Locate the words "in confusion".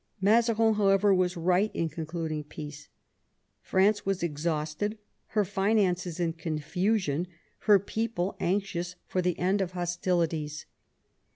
6.19-7.27